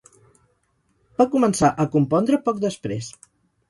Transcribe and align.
Va 1.23 1.29
començar 1.35 1.71
a 1.71 1.89
compondre 1.99 2.43
poc 2.51 2.67
després. 2.69 3.17